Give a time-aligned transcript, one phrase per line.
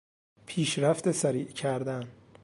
[0.45, 2.07] پیشرفت سریع کردن